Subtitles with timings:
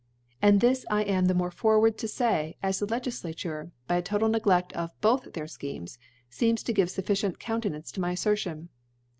[0.41, 4.29] And this I am the more forward to fay, as the Legiflature, by a total
[4.29, 8.69] Negleft of both their Schemes, feem to give fufficient Counte nance to my Affertion.